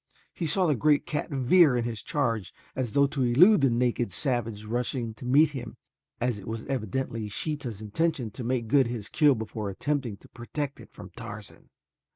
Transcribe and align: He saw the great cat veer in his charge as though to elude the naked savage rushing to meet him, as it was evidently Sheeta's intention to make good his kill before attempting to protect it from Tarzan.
He 0.33 0.47
saw 0.47 0.65
the 0.65 0.73
great 0.73 1.05
cat 1.05 1.29
veer 1.29 1.77
in 1.77 1.83
his 1.83 2.01
charge 2.01 2.55
as 2.75 2.93
though 2.93 3.05
to 3.05 3.21
elude 3.21 3.61
the 3.61 3.69
naked 3.69 4.11
savage 4.11 4.63
rushing 4.65 5.13
to 5.13 5.27
meet 5.27 5.49
him, 5.51 5.77
as 6.19 6.39
it 6.39 6.47
was 6.47 6.65
evidently 6.65 7.29
Sheeta's 7.29 7.83
intention 7.83 8.31
to 8.31 8.43
make 8.43 8.67
good 8.67 8.87
his 8.87 9.09
kill 9.09 9.35
before 9.35 9.69
attempting 9.69 10.17
to 10.17 10.27
protect 10.29 10.79
it 10.79 10.89
from 10.91 11.11
Tarzan. 11.15 11.69